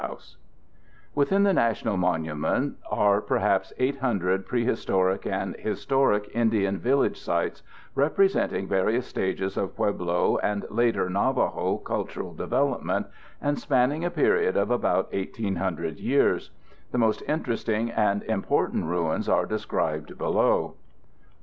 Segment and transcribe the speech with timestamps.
[0.01, 0.37] ]The Principal Ruins
[1.13, 7.61] Within the national monument are perhaps 800 prehistoric and historic Indian village sites,
[7.93, 13.05] representing various stages of Pueblo and later Navajo cultural development
[13.39, 16.49] and spanning a period of about 1,800 years.
[16.91, 20.73] The most interesting and important ruins are described below.